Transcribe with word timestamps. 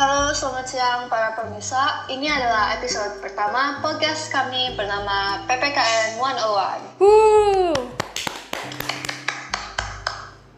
Halo, 0.00 0.32
selamat 0.32 0.64
siang 0.64 1.00
para 1.12 1.36
pemirsa. 1.36 2.08
Ini 2.08 2.24
adalah 2.24 2.72
episode 2.72 3.20
pertama 3.20 3.84
podcast 3.84 4.32
kami 4.32 4.72
bernama 4.72 5.44
PPKN 5.44 6.16
101. 6.16 7.04
Wuh, 7.04 7.76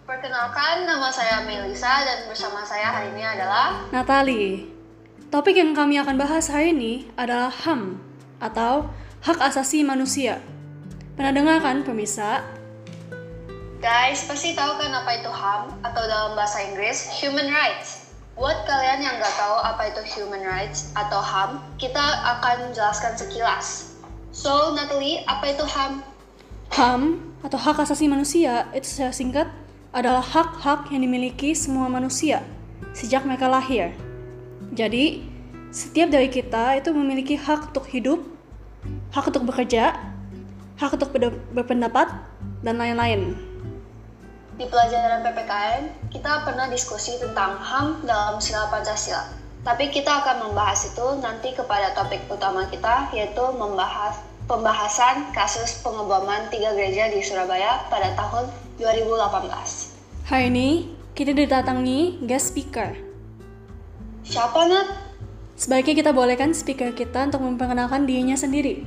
Perkenalkan, 0.06 0.86
nama 0.86 1.10
saya 1.10 1.42
Melisa 1.42 2.06
dan 2.06 2.30
bersama 2.30 2.62
saya 2.62 2.94
hari 2.94 3.10
ini 3.18 3.26
adalah 3.26 3.82
Natali. 3.90 4.70
Topik 5.26 5.58
yang 5.58 5.74
kami 5.74 5.98
akan 5.98 6.22
bahas 6.22 6.46
hari 6.46 6.70
ini 6.70 7.10
adalah 7.18 7.50
HAM 7.50 7.98
atau 8.38 8.94
Hak 9.26 9.42
Asasi 9.42 9.82
Manusia. 9.82 10.38
Pernah 11.18 11.34
dengar 11.34 11.58
kan 11.58 11.82
pemirsa? 11.82 12.46
Guys, 13.82 14.22
pasti 14.22 14.54
tahu 14.54 14.78
kan 14.78 14.94
apa 14.94 15.18
itu 15.18 15.30
HAM 15.34 15.82
atau 15.82 16.02
dalam 16.06 16.38
bahasa 16.38 16.62
Inggris 16.62 17.10
Human 17.18 17.50
Rights. 17.50 18.11
Buat 18.32 18.64
kalian 18.64 19.04
yang 19.04 19.20
nggak 19.20 19.36
tahu 19.36 19.56
apa 19.60 19.92
itu 19.92 20.00
Human 20.16 20.40
Rights 20.40 20.88
atau 20.96 21.20
HAM, 21.20 21.60
kita 21.76 22.00
akan 22.00 22.72
jelaskan 22.72 23.12
sekilas. 23.12 23.92
So, 24.32 24.72
Natalie, 24.72 25.20
apa 25.28 25.52
itu 25.52 25.60
HAM? 25.68 26.00
HAM 26.72 27.20
atau 27.44 27.58
Hak 27.60 27.84
Asasi 27.84 28.08
Manusia 28.08 28.72
itu 28.72 28.88
secara 28.88 29.12
singkat 29.12 29.48
adalah 29.92 30.24
hak-hak 30.24 30.88
yang 30.88 31.04
dimiliki 31.04 31.52
semua 31.52 31.92
manusia 31.92 32.40
sejak 32.96 33.28
mereka 33.28 33.52
lahir. 33.52 33.92
Jadi, 34.72 35.28
setiap 35.68 36.08
dari 36.08 36.32
kita 36.32 36.80
itu 36.80 36.88
memiliki 36.96 37.36
hak 37.36 37.76
untuk 37.76 37.84
hidup, 37.92 38.24
hak 39.12 39.28
untuk 39.28 39.44
bekerja, 39.44 39.92
hak 40.80 40.90
untuk 40.96 41.12
berpendapat, 41.52 42.08
dan 42.64 42.80
lain-lain. 42.80 43.51
Di 44.62 44.70
pelajaran 44.70 45.26
PPKN, 45.26 45.82
kita 46.14 46.46
pernah 46.46 46.70
diskusi 46.70 47.18
tentang 47.18 47.58
HAM 47.58 48.06
dalam 48.06 48.38
sila 48.38 48.70
Pancasila. 48.70 49.26
Tapi 49.66 49.90
kita 49.90 50.22
akan 50.22 50.46
membahas 50.46 50.86
itu 50.86 51.02
nanti 51.18 51.50
kepada 51.50 51.90
topik 51.98 52.22
utama 52.30 52.70
kita, 52.70 53.10
yaitu 53.10 53.42
membahas 53.58 54.22
pembahasan 54.46 55.34
kasus 55.34 55.82
pengeboman 55.82 56.46
tiga 56.54 56.78
gereja 56.78 57.10
di 57.10 57.18
Surabaya 57.26 57.90
pada 57.90 58.14
tahun 58.14 58.54
2018. 58.78 60.30
Hari 60.30 60.46
ini, 60.46 60.94
kita 61.18 61.34
didatangi 61.34 62.22
guest 62.22 62.54
speaker. 62.54 62.94
Siapa, 64.22 64.62
Nat? 64.70 64.86
Sebaiknya 65.58 66.06
kita 66.06 66.14
bolehkan 66.14 66.54
speaker 66.54 66.94
kita 66.94 67.34
untuk 67.34 67.42
memperkenalkan 67.42 68.06
dirinya 68.06 68.38
sendiri. 68.38 68.86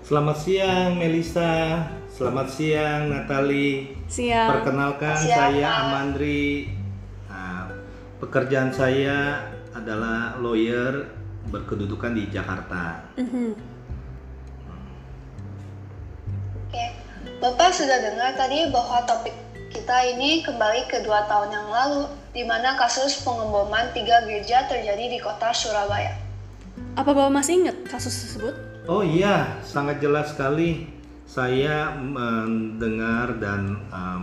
Selamat 0.00 0.40
siang 0.40 0.96
Melisa, 0.96 1.84
selamat 2.18 2.48
siang 2.50 3.14
Natali. 3.14 3.94
Siap. 4.10 4.48
Perkenalkan 4.58 5.14
Siang, 5.22 5.38
saya 5.38 5.68
Pak. 5.70 5.82
Amandri. 5.86 6.66
Nah, 7.30 7.70
pekerjaan 8.18 8.74
saya 8.74 9.46
adalah 9.70 10.34
lawyer 10.42 11.06
berkedudukan 11.54 12.18
di 12.18 12.26
Jakarta. 12.34 13.06
Mhm. 13.14 13.54
Oke, 16.66 16.84
Bapak 17.38 17.70
sudah 17.70 18.02
dengar 18.02 18.34
tadi 18.34 18.66
bahwa 18.74 18.98
topik 19.06 19.38
kita 19.70 20.18
ini 20.18 20.42
kembali 20.42 20.90
ke 20.90 21.06
dua 21.06 21.22
tahun 21.30 21.54
yang 21.54 21.70
lalu, 21.70 22.10
di 22.34 22.42
mana 22.42 22.74
kasus 22.74 23.22
pengeboman 23.22 23.94
tiga 23.94 24.26
gereja 24.26 24.66
terjadi 24.66 25.06
di 25.06 25.18
kota 25.22 25.54
Surabaya. 25.54 26.18
Apa 26.98 27.14
Bapak 27.14 27.30
masih 27.30 27.62
ingat 27.62 27.78
kasus 27.86 28.10
tersebut? 28.26 28.58
Oh 28.90 29.06
iya, 29.06 29.62
sangat 29.62 30.02
jelas 30.02 30.34
sekali. 30.34 30.97
Saya 31.28 31.92
mendengar 31.92 33.36
dan 33.36 33.84
um, 33.92 34.20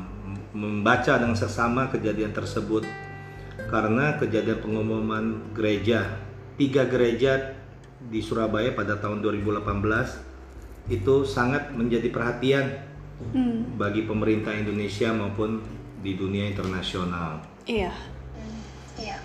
membaca 0.58 1.22
dengan 1.22 1.38
seksama 1.38 1.94
kejadian 1.94 2.34
tersebut 2.34 2.82
karena 3.70 4.18
kejadian 4.18 4.58
pengumuman 4.58 5.54
gereja 5.54 6.18
tiga 6.58 6.90
gereja 6.90 7.54
di 8.10 8.26
Surabaya 8.26 8.74
pada 8.74 8.98
tahun 8.98 9.22
2018 9.22 10.90
itu 10.90 11.16
sangat 11.26 11.70
menjadi 11.78 12.10
perhatian 12.10 12.66
Hmm, 13.16 13.80
bagi 13.80 14.04
pemerintah 14.04 14.52
Indonesia 14.52 15.08
maupun 15.16 15.64
di 16.04 16.20
dunia 16.20 16.52
internasional. 16.52 17.40
iya. 17.64 17.96
Iya. 19.00 19.18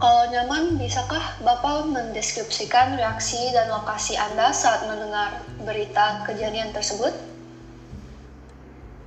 Kalau 0.00 0.32
nyaman, 0.32 0.80
bisakah 0.80 1.44
Bapak 1.44 1.92
mendeskripsikan 1.92 2.96
reaksi 2.96 3.52
dan 3.52 3.68
lokasi 3.68 4.16
Anda 4.16 4.48
saat 4.48 4.88
mendengar 4.88 5.44
berita 5.60 6.24
kejadian 6.24 6.72
tersebut? 6.72 7.12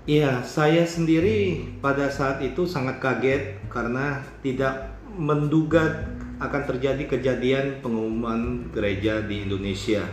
Iya, 0.06 0.46
saya 0.46 0.86
sendiri 0.86 1.66
pada 1.82 2.14
saat 2.14 2.46
itu 2.46 2.70
sangat 2.70 3.02
kaget 3.02 3.58
karena 3.74 4.22
tidak 4.46 4.94
menduga 5.18 6.06
akan 6.38 6.62
terjadi 6.70 7.10
kejadian 7.10 7.82
pengumuman 7.82 8.70
gereja 8.70 9.26
di 9.26 9.50
Indonesia. 9.50 10.06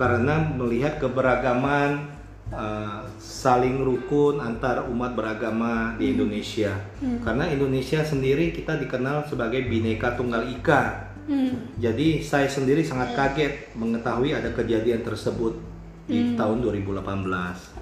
Karena 0.00 0.40
melihat 0.40 0.96
keberagaman 0.96 2.15
eh, 2.52 3.00
saling 3.18 3.82
rukun 3.82 4.38
antar 4.38 4.86
umat 4.86 5.14
beragama 5.18 5.94
di 5.98 6.14
Indonesia. 6.14 6.74
Karena 7.22 7.50
Indonesia 7.50 8.02
sendiri 8.02 8.54
kita 8.54 8.78
dikenal 8.78 9.26
sebagai 9.26 9.66
bineka 9.66 10.14
tunggal 10.14 10.46
ika. 10.46 11.10
Hmm, 11.26 11.74
Jadi 11.82 12.22
saya 12.22 12.46
sendiri 12.46 12.86
sangat 12.86 13.18
kaget 13.18 13.74
mengetahui 13.74 14.30
ada 14.30 14.46
kejadian 14.54 15.02
tersebut 15.02 15.58
di 16.06 16.38
tahun 16.38 16.62
2018. 16.62 17.02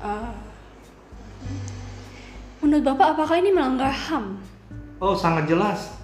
ah. 0.01 0.33
Menurut 2.65 2.81
Bapak, 2.81 3.13
apakah 3.13 3.37
ini 3.37 3.53
melanggar 3.53 3.93
HAM? 3.93 4.41
Oh, 4.97 5.13
sangat 5.13 5.45
jelas. 5.45 6.01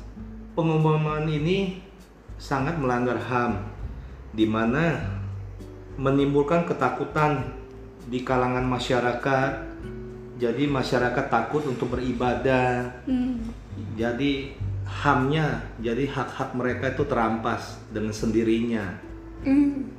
Pengumuman 0.53 1.25
ini 1.25 1.81
sangat 2.37 2.77
melanggar 2.77 3.17
HAM 3.17 3.65
di 4.37 4.45
mana 4.45 5.01
menimbulkan 5.97 6.69
ketakutan 6.69 7.60
di 8.09 8.25
kalangan 8.25 8.65
masyarakat. 8.65 9.53
Jadi 10.41 10.65
masyarakat 10.65 11.27
takut 11.29 11.69
untuk 11.69 11.93
beribadah. 11.93 12.89
Hmm, 13.05 13.53
Jadi 13.97 14.57
HAM-nya, 14.89 15.61
jadi 15.79 16.09
hak-hak 16.09 16.57
mereka 16.57 16.93
itu 16.97 17.05
terampas 17.05 17.79
dengan 17.93 18.17
sendirinya. 18.17 18.97
hmm, 19.45 19.93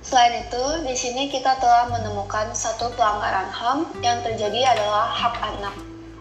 Selain 0.00 0.42
itu, 0.42 0.64
di 0.82 0.96
sini 0.98 1.30
kita 1.30 1.60
telah 1.62 1.86
menemukan 1.86 2.50
satu 2.50 2.90
pelanggaran 2.98 3.46
HAM 3.46 3.86
yang 4.02 4.18
terjadi 4.26 4.74
adalah 4.74 5.06
hak 5.06 5.38
anak. 5.38 5.76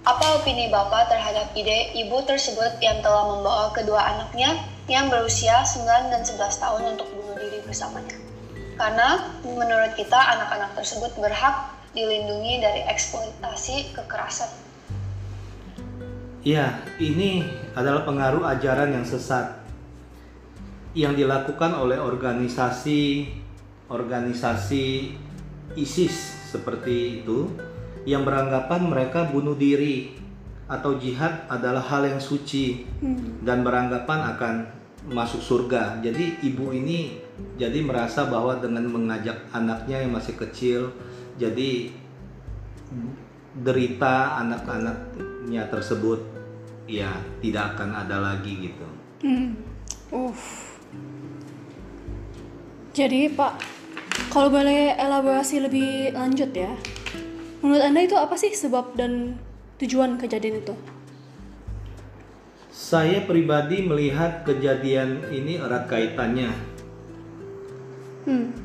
Apa 0.05 0.37
opini 0.37 0.69
Bapak 0.69 1.09
terhadap 1.09 1.51
ide 1.57 1.91
ibu 1.97 2.21
tersebut 2.23 2.77
yang 2.79 3.01
telah 3.01 3.33
membawa 3.33 3.73
kedua 3.73 3.99
anaknya 4.13 4.61
yang 4.85 5.09
berusia 5.09 5.65
9 5.65 5.85
dan 6.11 6.21
11 6.21 6.37
tahun 6.61 6.83
untuk 6.97 7.07
bunuh 7.17 7.37
diri 7.39 7.65
bersamanya? 7.65 8.13
Karena 8.79 9.35
menurut 9.43 9.91
kita 9.99 10.15
anak-anak 10.15 10.71
tersebut 10.79 11.11
berhak 11.19 11.75
dilindungi 11.91 12.63
dari 12.63 12.87
eksploitasi 12.87 13.91
kekerasan. 13.91 14.47
Iya, 16.47 16.79
ini 17.03 17.43
adalah 17.75 18.07
pengaruh 18.07 18.47
ajaran 18.47 18.95
yang 18.95 19.03
sesat 19.03 19.59
yang 20.95 21.13
dilakukan 21.13 21.75
oleh 21.75 21.99
organisasi 22.01 23.29
organisasi 23.91 25.13
ISIS 25.77 26.15
seperti 26.49 27.21
itu 27.21 27.51
yang 28.09 28.25
beranggapan 28.25 28.89
mereka 28.89 29.27
bunuh 29.27 29.53
diri 29.53 30.17
atau 30.69 30.97
jihad 30.97 31.45
adalah 31.49 31.81
hal 31.81 32.05
yang 32.05 32.21
suci 32.21 32.85
hmm, 33.01 33.45
dan 33.45 33.61
beranggapan 33.61 34.19
akan 34.33 34.55
masuk 35.07 35.39
surga. 35.39 36.03
Jadi 36.03 36.43
ibu 36.43 36.75
ini 36.75 37.15
jadi 37.55 37.79
merasa 37.79 38.27
bahwa 38.27 38.59
dengan 38.59 38.83
mengajak 38.91 39.47
anaknya 39.55 40.03
yang 40.03 40.11
masih 40.11 40.35
kecil 40.35 40.91
jadi 41.39 41.93
derita 43.63 44.39
anak-anaknya 44.43 45.63
tersebut 45.71 46.19
ya 46.89 47.15
tidak 47.39 47.77
akan 47.77 47.89
ada 47.95 48.17
lagi 48.19 48.69
gitu. 48.69 48.87
hmm. 49.23 49.49
Uff. 50.09 50.75
Jadi 52.97 53.29
Pak, 53.29 53.61
kalau 54.33 54.49
boleh 54.49 54.97
elaborasi 54.97 55.61
lebih 55.61 56.17
lanjut 56.17 56.49
ya, 56.49 56.73
menurut 57.61 57.85
Anda 57.85 58.03
itu 58.03 58.17
apa 58.17 58.33
sih 58.33 58.49
sebab 58.51 58.97
dan 58.97 59.37
tujuan 59.77 60.17
kejadian 60.17 60.65
itu? 60.65 60.73
Saya 62.79 63.27
pribadi 63.27 63.83
melihat 63.83 64.47
kejadian 64.47 65.27
ini 65.35 65.59
erat 65.59 65.83
kaitannya. 65.91 66.47
Hmm, 68.23 68.55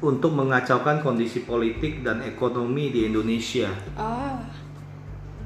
untuk 0.00 0.32
mengacaukan 0.32 1.04
kondisi 1.04 1.44
politik 1.44 2.00
dan 2.00 2.24
ekonomi 2.24 2.88
di 2.88 3.04
Indonesia. 3.04 3.68
ah, 4.00 4.40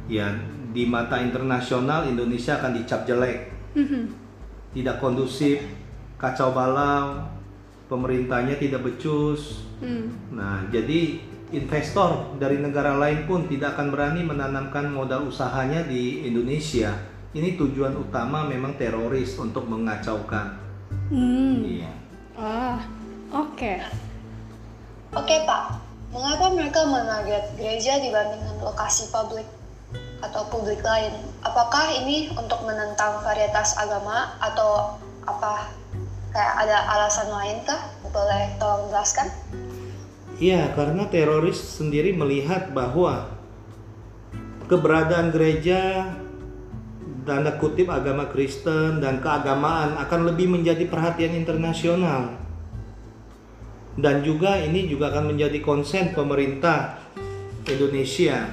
Ya, 0.07 0.31
di 0.71 0.87
mata 0.87 1.19
internasional 1.19 2.07
Indonesia 2.07 2.55
akan 2.63 2.71
dicap 2.79 3.03
jelek, 3.03 3.51
hmm, 3.75 4.15
tidak 4.79 5.03
kondusif, 5.03 5.67
kacau 6.23 6.55
balau, 6.55 7.19
pemerintahnya 7.91 8.63
tidak 8.63 8.87
becus. 8.87 9.67
hmm, 9.83 10.39
Nah, 10.39 10.71
jadi 10.71 11.19
investor 11.51 12.39
dari 12.39 12.63
negara 12.63 12.95
lain 12.95 13.27
pun 13.27 13.51
tidak 13.51 13.75
akan 13.75 13.91
berani 13.91 14.23
menanamkan 14.23 14.87
modal 14.87 15.27
usahanya 15.27 15.83
di 15.83 16.31
Indonesia 16.31 17.11
ini 17.33 17.57
tujuan 17.57 17.97
utama 17.97 18.45
memang 18.45 18.77
teroris 18.77 19.33
untuk 19.41 19.65
mengacaukan. 19.65 20.53
Hmm. 21.09 21.65
Iya. 21.65 21.93
Ah, 22.37 22.81
oke. 23.33 23.73
Oke 25.13 25.37
Pak, 25.45 25.63
mengapa 26.13 26.53
mereka 26.53 26.89
menarget 26.89 27.45
gereja 27.57 28.01
dibandingkan 28.01 28.61
lokasi 28.61 29.09
publik 29.13 29.49
atau 30.25 30.45
publik 30.49 30.81
lain? 30.85 31.13
Apakah 31.45 31.93
ini 32.05 32.33
untuk 32.37 32.65
menentang 32.65 33.21
varietas 33.25 33.77
agama 33.77 34.37
atau 34.41 34.97
apa? 35.25 35.73
Kayak 36.33 36.55
ada 36.65 36.79
alasan 36.97 37.29
lain 37.29 37.61
kah? 37.69 37.81
Boleh 38.09 38.57
tolong 38.57 38.89
jelaskan? 38.89 39.29
Iya, 40.41 40.73
karena 40.73 41.09
teroris 41.09 41.61
sendiri 41.61 42.17
melihat 42.17 42.73
bahwa 42.73 43.29
keberadaan 44.69 45.29
gereja 45.29 46.09
tanda 47.23 47.55
kutip 47.59 47.87
agama 47.87 48.27
Kristen 48.31 48.99
dan 48.99 49.23
keagamaan 49.23 49.95
akan 49.99 50.21
lebih 50.33 50.51
menjadi 50.51 50.87
perhatian 50.91 51.39
internasional. 51.39 52.39
Dan 53.93 54.25
juga 54.25 54.57
ini 54.57 54.89
juga 54.89 55.13
akan 55.13 55.37
menjadi 55.37 55.61
konsen 55.61 56.17
pemerintah 56.17 56.97
Indonesia 57.69 58.49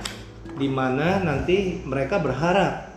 di 0.59 0.67
mana 0.67 1.23
nanti 1.23 1.79
mereka 1.87 2.19
berharap 2.19 2.91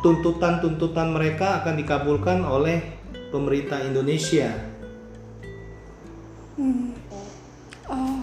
tuntutan-tuntutan 0.00 1.12
mereka 1.12 1.60
akan 1.60 1.76
dikabulkan 1.76 2.40
oleh 2.40 2.80
pemerintah 3.28 3.84
Indonesia. 3.84 4.48
Oh. 7.86 8.18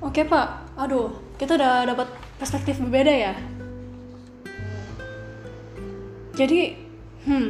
Oke, 0.00 0.24
Pak. 0.24 0.78
Aduh, 0.80 1.12
kita 1.36 1.58
udah 1.58 1.84
dapat 1.84 2.08
perspektif 2.40 2.80
berbeda 2.80 3.12
ya. 3.12 3.57
Jadi, 6.38 6.60
hmm. 7.26 7.48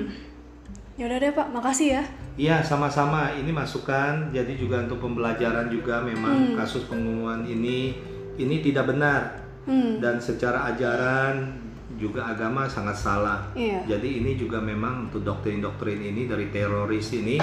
Ya 0.96 1.06
udah 1.06 1.18
deh, 1.20 1.30
Pak. 1.30 1.48
Makasih 1.52 1.88
ya. 2.00 2.02
Iya, 2.38 2.56
sama-sama. 2.64 3.30
Ini 3.36 3.52
masukan, 3.52 4.32
jadi 4.32 4.56
juga 4.56 4.82
untuk 4.82 5.04
pembelajaran 5.04 5.68
juga 5.68 6.02
memang 6.02 6.56
kasus 6.56 6.88
pengumuman 6.88 7.44
ini 7.44 7.94
ini 8.38 8.62
tidak 8.62 8.94
benar 8.94 9.48
Hmm. 9.68 10.00
dan 10.00 10.16
secara 10.16 10.64
ajaran 10.72 11.52
juga 12.00 12.24
agama 12.24 12.64
sangat 12.64 12.96
salah. 12.96 13.52
Iya. 13.52 13.84
Jadi 13.84 14.24
ini 14.24 14.32
juga 14.32 14.64
memang 14.64 15.12
untuk 15.12 15.20
doktrin-doktrin 15.20 16.00
ini 16.00 16.24
dari 16.24 16.48
teroris 16.48 17.12
ini 17.12 17.36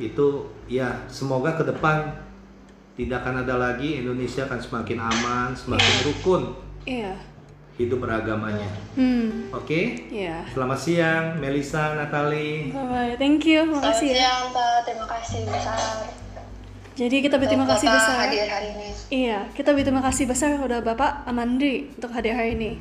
itu 0.00 0.48
ya 0.64 1.04
semoga 1.12 1.60
ke 1.60 1.68
depan 1.68 2.08
tidak 2.96 3.20
akan 3.20 3.44
ada 3.44 3.60
lagi 3.60 4.00
Indonesia 4.00 4.48
akan 4.48 4.56
semakin 4.56 4.98
aman, 5.04 5.48
semakin 5.52 5.94
rukun 6.08 6.42
Iya. 6.88 7.12
Hidup 7.76 8.02
beragamanya. 8.02 8.68
Hmm. 8.94 9.50
Oke? 9.52 10.10
Iya. 10.10 10.44
Selamat 10.50 10.78
siang 10.78 11.24
Melisa, 11.38 11.94
Natali. 11.94 12.70
Bye-bye. 12.70 13.16
Thank 13.16 13.46
you. 13.46 13.64
Selamat 13.66 13.82
Makasih 13.94 14.08
ya. 14.08 14.14
siang 14.16 14.44
Pak, 14.50 14.76
terima 14.84 15.06
kasih 15.06 15.40
besar. 15.46 15.78
Jadi 16.98 17.16
kita 17.24 17.36
berterima 17.40 17.64
kasih 17.64 17.86
Bapak 17.88 17.96
besar. 18.02 18.16
hadir 18.28 18.44
hari 18.44 18.68
ini. 18.76 18.88
Iya, 19.08 19.38
kita 19.56 19.72
berterima 19.72 20.02
kasih 20.04 20.24
besar 20.28 20.60
udah 20.60 20.80
Bapak 20.80 21.24
Amandri 21.24 21.88
untuk 21.96 22.12
hadir 22.12 22.36
hari 22.36 22.52
ini. 22.58 22.72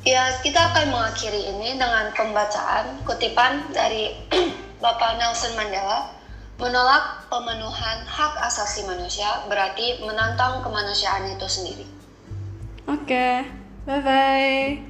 Ya, 0.00 0.32
kita 0.40 0.72
akan 0.72 0.94
mengakhiri 0.94 1.50
ini 1.50 1.76
dengan 1.76 2.08
pembacaan 2.14 3.04
kutipan 3.04 3.68
dari 3.74 4.16
Bapak 4.84 5.18
Nelson 5.18 5.58
Mandela. 5.58 6.16
Menolak 6.60 7.24
pemenuhan 7.32 8.04
hak 8.04 8.36
asasi 8.44 8.84
manusia 8.84 9.44
berarti 9.48 9.96
menantang 10.04 10.60
kemanusiaan 10.60 11.24
itu 11.26 11.48
sendiri. 11.48 11.88
Oke. 12.90 13.26
Bye-bye. 13.86 14.82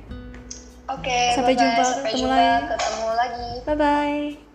Oke, 0.91 1.21
Sampai 1.37 1.55
bye-bye. 1.55 1.63
jumpa, 1.63 1.85
Sampai 1.85 2.11
ketemu 2.11 2.27
jumpa, 2.27 2.41
lagi. 2.41 2.67
ketemu 2.73 3.07
lagi. 3.15 3.49
Bye-bye. 3.69 4.50